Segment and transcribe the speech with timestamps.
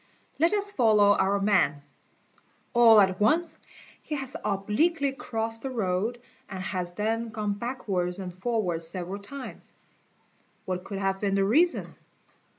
[0.39, 1.83] Let us follow our man.
[2.73, 3.59] All at once
[4.01, 9.73] he has obliquely crossed the road and has then gone backwards and forwards several times.
[10.65, 11.93] What could have been the reason?